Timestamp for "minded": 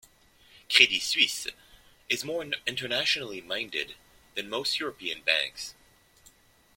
3.39-3.93